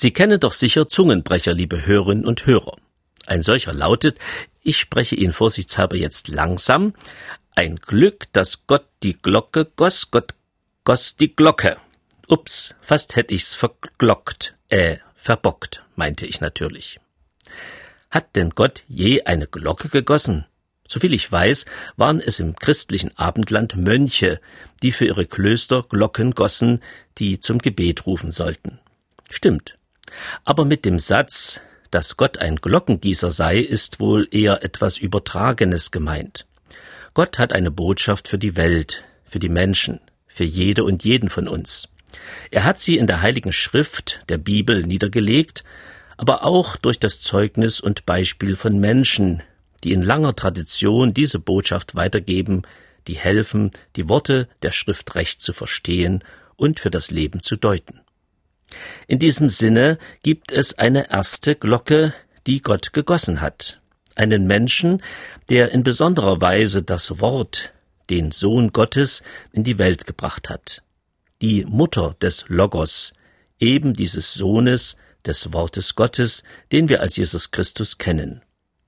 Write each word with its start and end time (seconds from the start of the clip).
Sie 0.00 0.12
kennen 0.12 0.38
doch 0.38 0.52
sicher 0.52 0.86
Zungenbrecher, 0.86 1.52
liebe 1.52 1.84
Hörerinnen 1.84 2.24
und 2.24 2.46
Hörer. 2.46 2.76
Ein 3.26 3.42
solcher 3.42 3.72
lautet, 3.72 4.16
ich 4.62 4.78
spreche 4.78 5.16
ihn 5.16 5.32
vorsichtshalber 5.32 5.96
jetzt 5.96 6.28
langsam, 6.28 6.94
ein 7.56 7.74
Glück, 7.78 8.32
dass 8.32 8.68
Gott 8.68 8.86
die 9.02 9.18
Glocke 9.20 9.64
goss, 9.74 10.12
Gott 10.12 10.36
goss 10.84 11.16
die 11.16 11.34
Glocke. 11.34 11.78
Ups, 12.28 12.76
fast 12.80 13.16
hätt 13.16 13.32
ich's 13.32 13.56
verglockt, 13.56 14.54
äh, 14.68 14.98
verbockt, 15.16 15.82
meinte 15.96 16.26
ich 16.26 16.40
natürlich. 16.40 17.00
Hat 18.08 18.36
denn 18.36 18.50
Gott 18.50 18.84
je 18.86 19.22
eine 19.24 19.48
Glocke 19.48 19.88
gegossen? 19.88 20.46
Soviel 20.86 21.12
ich 21.12 21.32
weiß, 21.32 21.66
waren 21.96 22.20
es 22.20 22.38
im 22.38 22.54
christlichen 22.54 23.18
Abendland 23.18 23.74
Mönche, 23.74 24.40
die 24.80 24.92
für 24.92 25.06
ihre 25.06 25.26
Klöster 25.26 25.82
Glocken 25.82 26.34
gossen, 26.36 26.84
die 27.18 27.40
zum 27.40 27.58
Gebet 27.58 28.06
rufen 28.06 28.30
sollten. 28.30 28.78
Stimmt. 29.28 29.77
Aber 30.44 30.64
mit 30.64 30.84
dem 30.84 30.98
Satz, 30.98 31.60
dass 31.90 32.16
Gott 32.16 32.38
ein 32.38 32.56
Glockengießer 32.56 33.30
sei, 33.30 33.58
ist 33.58 34.00
wohl 34.00 34.28
eher 34.30 34.62
etwas 34.62 34.98
Übertragenes 34.98 35.90
gemeint. 35.90 36.46
Gott 37.14 37.38
hat 37.38 37.52
eine 37.52 37.70
Botschaft 37.70 38.28
für 38.28 38.38
die 38.38 38.56
Welt, 38.56 39.04
für 39.24 39.38
die 39.38 39.48
Menschen, 39.48 40.00
für 40.26 40.44
jede 40.44 40.84
und 40.84 41.04
jeden 41.04 41.30
von 41.30 41.48
uns. 41.48 41.88
Er 42.50 42.64
hat 42.64 42.80
sie 42.80 42.96
in 42.96 43.06
der 43.06 43.22
Heiligen 43.22 43.52
Schrift, 43.52 44.22
der 44.28 44.38
Bibel, 44.38 44.82
niedergelegt, 44.82 45.64
aber 46.16 46.44
auch 46.44 46.76
durch 46.76 46.98
das 46.98 47.20
Zeugnis 47.20 47.80
und 47.80 48.06
Beispiel 48.06 48.56
von 48.56 48.78
Menschen, 48.78 49.42
die 49.84 49.92
in 49.92 50.02
langer 50.02 50.34
Tradition 50.34 51.14
diese 51.14 51.38
Botschaft 51.38 51.94
weitergeben, 51.94 52.62
die 53.06 53.16
helfen, 53.16 53.70
die 53.96 54.08
Worte 54.08 54.48
der 54.62 54.72
Schrift 54.72 55.14
recht 55.14 55.40
zu 55.40 55.52
verstehen 55.52 56.24
und 56.56 56.80
für 56.80 56.90
das 56.90 57.10
Leben 57.10 57.40
zu 57.40 57.56
deuten. 57.56 58.00
In 59.06 59.18
diesem 59.18 59.48
Sinne 59.48 59.98
gibt 60.22 60.52
es 60.52 60.78
eine 60.78 61.10
erste 61.10 61.54
Glocke, 61.54 62.14
die 62.46 62.60
Gott 62.60 62.92
gegossen 62.92 63.40
hat. 63.40 63.80
Einen 64.14 64.46
Menschen, 64.46 65.02
der 65.48 65.72
in 65.72 65.82
besonderer 65.82 66.40
Weise 66.40 66.82
das 66.82 67.20
Wort, 67.20 67.72
den 68.10 68.30
Sohn 68.30 68.72
Gottes, 68.72 69.22
in 69.52 69.64
die 69.64 69.78
Welt 69.78 70.06
gebracht 70.06 70.50
hat. 70.50 70.82
Die 71.40 71.64
Mutter 71.64 72.16
des 72.20 72.44
Logos, 72.48 73.12
eben 73.58 73.94
dieses 73.94 74.34
Sohnes, 74.34 74.96
des 75.24 75.52
Wortes 75.52 75.94
Gottes, 75.94 76.42
den 76.72 76.88
wir 76.88 77.00
als 77.00 77.16
Jesus 77.16 77.50
Christus 77.50 77.98
kennen. 77.98 78.42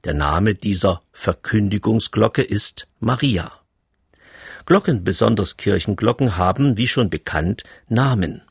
Der 0.05 0.15
Name 0.15 0.55
dieser 0.55 1.03
Verkündigungsglocke 1.13 2.43
ist 2.43 2.89
Maria. 2.99 3.53
Glocken, 4.65 5.05
besonders 5.05 5.57
Kirchenglocken, 5.57 6.37
haben, 6.37 6.77
wie 6.77 6.89
schon 6.89 7.11
bekannt, 7.11 7.65
Namen. 7.89 8.43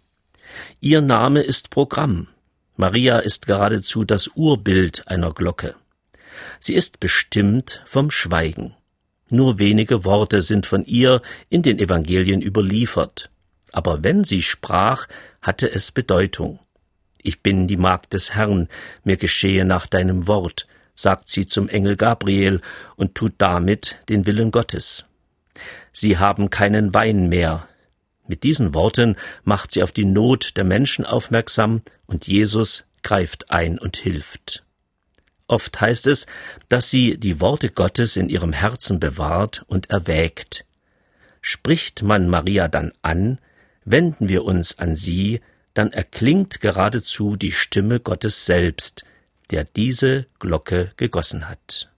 Ihr 0.79 1.01
Name 1.01 1.41
ist 1.41 1.69
Programm. 1.69 2.27
Maria 2.75 3.19
ist 3.19 3.45
geradezu 3.45 4.05
das 4.05 4.27
Urbild 4.35 5.07
einer 5.07 5.33
Glocke. 5.33 5.75
Sie 6.59 6.75
ist 6.75 6.99
bestimmt 6.99 7.83
vom 7.85 8.11
Schweigen. 8.11 8.75
Nur 9.29 9.59
wenige 9.59 10.05
Worte 10.05 10.41
sind 10.41 10.65
von 10.65 10.85
ihr 10.85 11.21
in 11.49 11.61
den 11.61 11.77
Evangelien 11.77 12.41
überliefert. 12.41 13.29
Aber 13.71 14.03
wenn 14.03 14.23
sie 14.23 14.41
sprach, 14.41 15.07
hatte 15.41 15.69
es 15.71 15.91
Bedeutung. 15.91 16.59
Ich 17.21 17.41
bin 17.41 17.67
die 17.67 17.77
Magd 17.77 18.13
des 18.13 18.33
Herrn, 18.33 18.69
mir 19.03 19.17
geschehe 19.17 19.65
nach 19.65 19.85
deinem 19.85 20.27
Wort, 20.27 20.67
sagt 20.95 21.27
sie 21.27 21.45
zum 21.45 21.69
Engel 21.69 21.95
Gabriel 21.95 22.61
und 22.95 23.15
tut 23.15 23.33
damit 23.37 23.99
den 24.09 24.25
Willen 24.25 24.51
Gottes. 24.51 25.05
Sie 25.91 26.17
haben 26.17 26.49
keinen 26.49 26.93
Wein 26.93 27.27
mehr, 27.27 27.67
mit 28.29 28.43
diesen 28.43 28.73
Worten 28.73 29.17
macht 29.43 29.71
sie 29.71 29.83
auf 29.83 29.91
die 29.91 30.05
Not 30.05 30.55
der 30.55 30.63
Menschen 30.63 31.05
aufmerksam 31.05 31.81
und 32.05 32.27
Jesus 32.27 32.85
greift 33.03 33.51
ein 33.51 33.79
und 33.79 33.97
hilft. 33.97 34.63
Oft 35.47 35.81
heißt 35.81 36.05
es, 36.07 36.27
dass 36.67 36.91
sie 36.91 37.17
die 37.17 37.41
Worte 37.41 37.69
Gottes 37.71 38.15
in 38.17 38.29
ihrem 38.29 38.53
Herzen 38.53 38.99
bewahrt 38.99 39.65
und 39.67 39.89
erwägt. 39.89 40.63
Spricht 41.41 42.03
man 42.03 42.29
Maria 42.29 42.67
dann 42.67 42.93
an, 43.01 43.39
wenden 43.83 44.29
wir 44.29 44.43
uns 44.45 44.77
an 44.77 44.95
sie, 44.95 45.41
dann 45.73 45.91
erklingt 45.91 46.61
geradezu 46.61 47.35
die 47.35 47.51
Stimme 47.51 47.99
Gottes 47.99 48.45
selbst, 48.45 49.05
der 49.49 49.63
diese 49.63 50.27
Glocke 50.37 50.91
gegossen 50.97 51.49
hat. 51.49 51.89